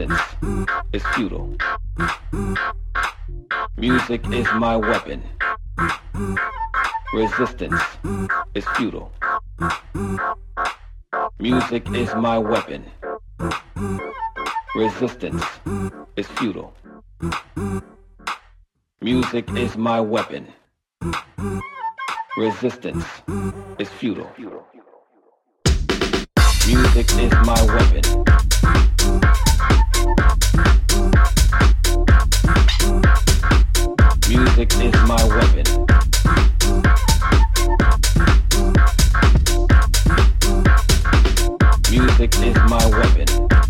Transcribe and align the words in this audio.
methods 0.00 0.20
is 0.92 1.02
futile. 1.14 1.56
Music 3.76 4.26
is 4.32 4.46
my 4.54 4.76
weapon. 4.76 5.22
Resistance 7.12 7.80
is 8.54 8.64
futile. 8.76 9.12
Music 11.38 11.88
is 11.90 12.14
my 12.14 12.38
weapon. 12.38 12.84
Resistance 14.74 15.44
is 16.16 16.26
futile. 16.28 16.72
Music 19.00 19.50
is 19.50 19.76
my 19.76 20.00
weapon. 20.00 20.46
Resistance 22.36 23.04
is 23.78 23.88
futile. 23.88 24.30
Music 26.66 27.10
is 27.18 27.32
my 27.44 27.60
weapon. 27.74 29.44
Music 34.28 34.72
is 34.80 34.94
my 35.06 35.22
weapon. 35.28 35.66
Music 41.90 42.32
is 42.40 42.56
my 42.68 42.86
weapon. 42.86 43.69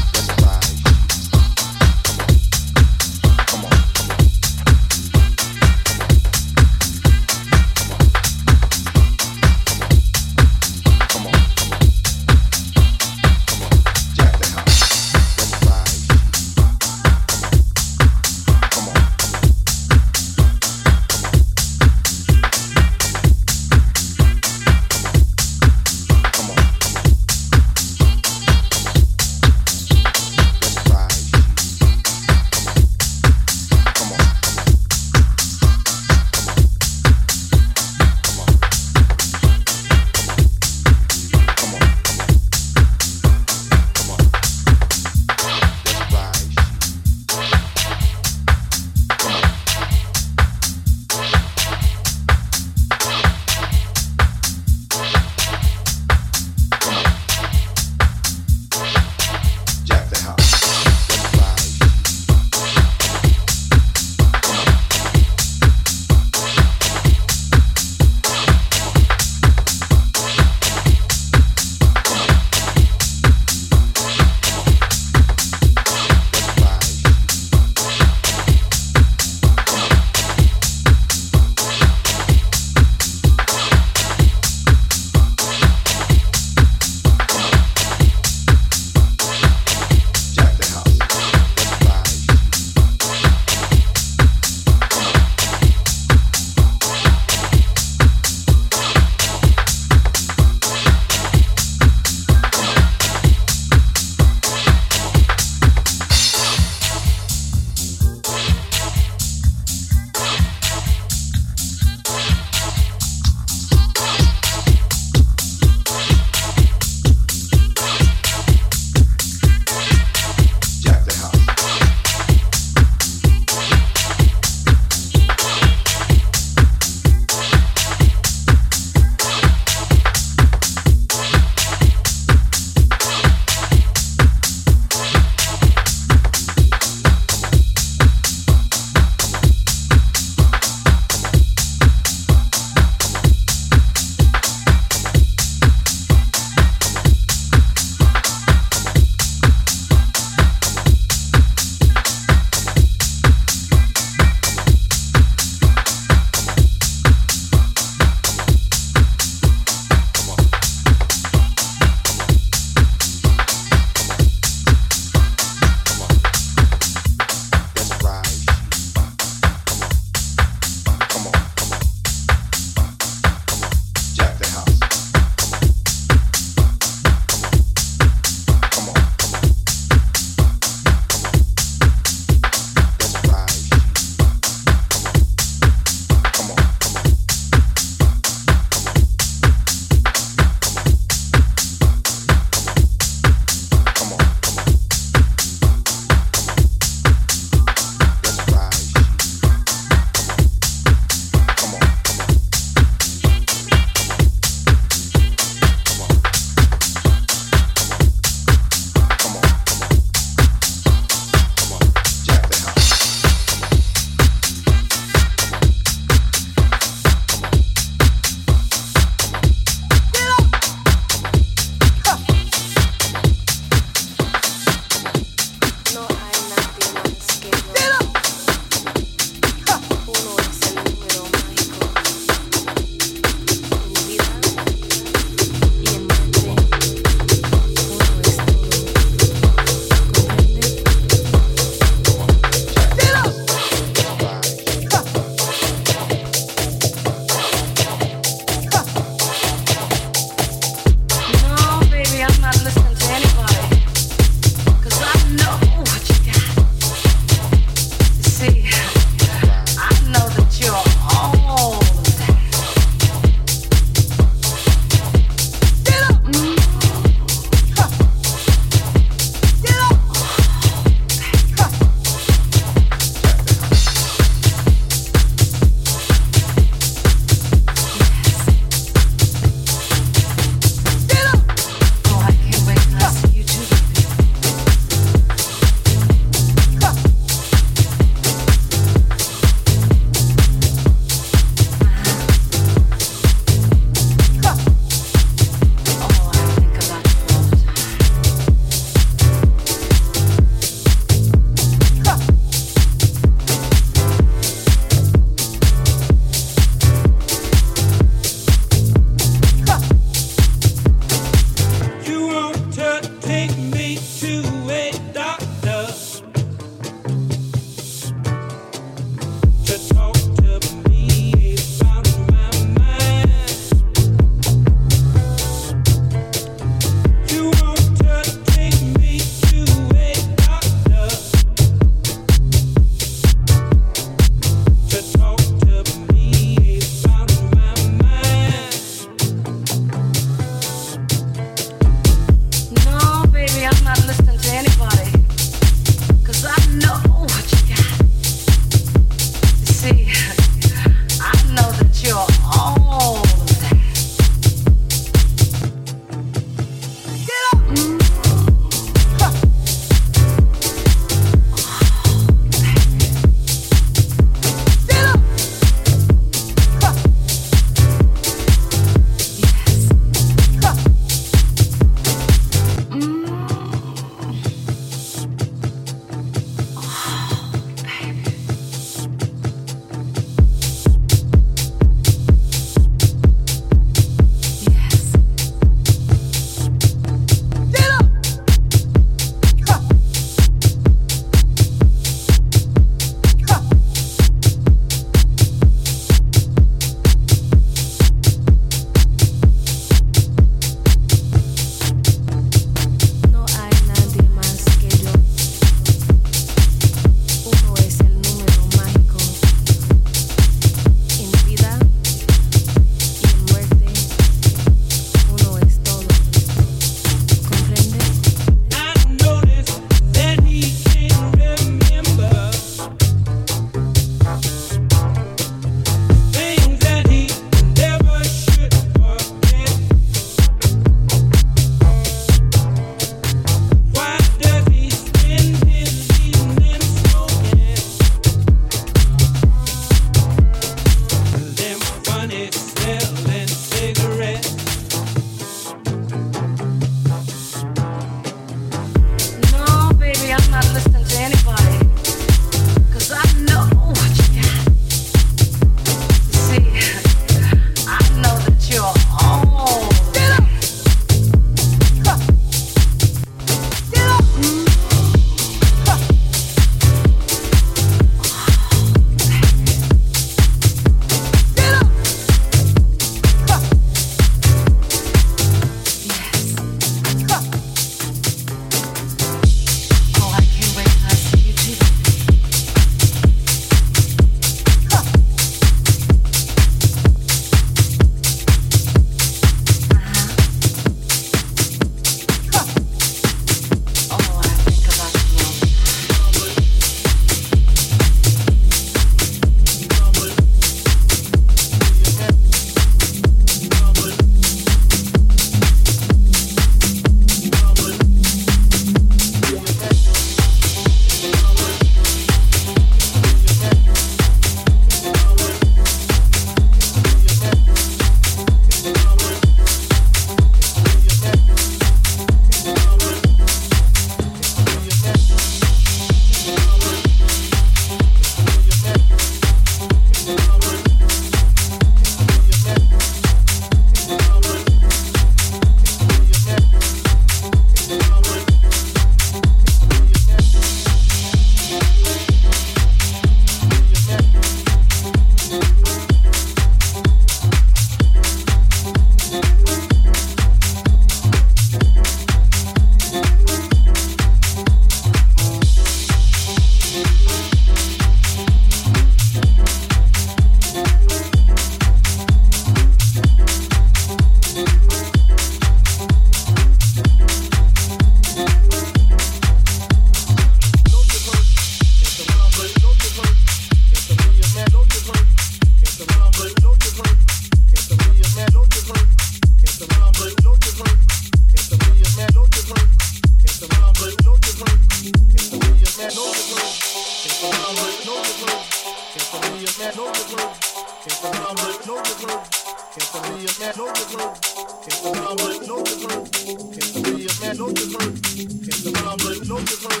Give 599.65 599.83
her 599.83 600.00